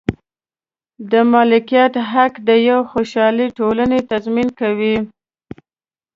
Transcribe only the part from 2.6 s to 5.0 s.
یوې خوشحالې ټولنې تضمین کوي.